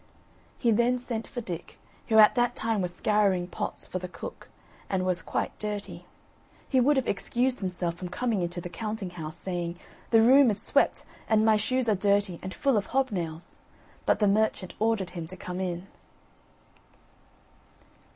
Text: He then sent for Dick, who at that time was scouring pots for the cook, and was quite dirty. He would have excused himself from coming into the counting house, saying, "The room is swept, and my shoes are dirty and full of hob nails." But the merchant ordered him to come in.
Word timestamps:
He 0.57 0.71
then 0.71 0.97
sent 0.97 1.27
for 1.27 1.41
Dick, 1.41 1.77
who 2.07 2.17
at 2.17 2.33
that 2.33 2.55
time 2.55 2.81
was 2.81 2.91
scouring 2.91 3.45
pots 3.45 3.85
for 3.85 3.99
the 3.99 4.07
cook, 4.07 4.49
and 4.89 5.05
was 5.05 5.21
quite 5.21 5.59
dirty. 5.59 6.07
He 6.67 6.79
would 6.81 6.97
have 6.97 7.07
excused 7.07 7.59
himself 7.59 7.97
from 7.97 8.09
coming 8.09 8.41
into 8.41 8.59
the 8.59 8.67
counting 8.67 9.11
house, 9.11 9.37
saying, 9.37 9.77
"The 10.09 10.21
room 10.23 10.49
is 10.49 10.59
swept, 10.59 11.05
and 11.29 11.45
my 11.45 11.55
shoes 11.55 11.87
are 11.87 11.93
dirty 11.93 12.39
and 12.41 12.51
full 12.51 12.77
of 12.77 12.87
hob 12.87 13.11
nails." 13.11 13.59
But 14.07 14.17
the 14.17 14.27
merchant 14.27 14.73
ordered 14.79 15.11
him 15.11 15.27
to 15.27 15.37
come 15.37 15.59
in. 15.59 15.85